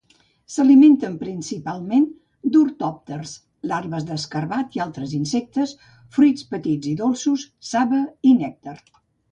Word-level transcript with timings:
S'alimenten 0.51 1.17
principalment 1.23 2.07
d'ortòpters, 2.55 3.35
larves 3.73 4.09
d'escarabat 4.09 4.79
i 4.79 4.85
altres 4.89 5.15
insectes, 5.21 5.77
fruits 6.19 6.51
petits 6.57 6.95
i 6.95 6.97
dolços, 7.05 7.47
saba 7.77 8.05
i 8.33 8.37
nèctar. 8.45 8.79